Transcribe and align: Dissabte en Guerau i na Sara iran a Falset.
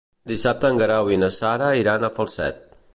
Dissabte 0.29 0.71
en 0.71 0.79
Guerau 0.83 1.11
i 1.15 1.19
na 1.25 1.31
Sara 1.37 1.69
iran 1.85 2.07
a 2.07 2.13
Falset. 2.19 2.67